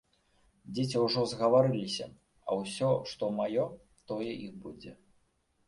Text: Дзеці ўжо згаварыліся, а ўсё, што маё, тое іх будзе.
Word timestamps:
Дзеці 0.77 0.97
ўжо 1.05 1.21
згаварыліся, 1.33 2.07
а 2.49 2.59
ўсё, 2.61 2.89
што 3.13 3.31
маё, 3.43 3.69
тое 4.11 4.31
іх 4.45 4.53
будзе. 4.67 4.99